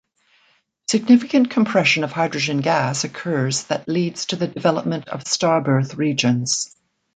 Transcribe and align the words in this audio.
Significant 0.89 1.51
compression 1.51 2.03
of 2.03 2.11
hydrogen 2.11 2.61
gas 2.61 3.03
occurs 3.03 3.65
that 3.65 3.87
leads 3.87 4.25
to 4.25 4.35
the 4.35 4.47
development 4.47 5.07
of 5.09 5.25
starbirth 5.27 5.93
regions. 5.95 6.75